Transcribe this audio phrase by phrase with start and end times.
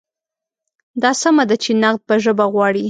[1.03, 2.79] دا سمه ده چې نقد به ژبه غواړي.